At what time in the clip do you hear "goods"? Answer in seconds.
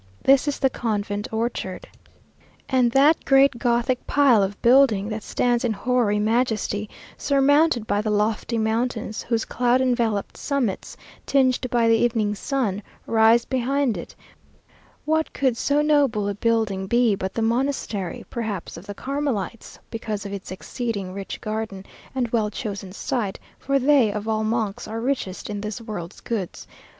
26.21-26.65